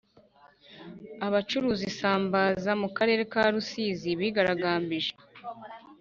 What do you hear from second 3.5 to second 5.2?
rusizi bigaragambije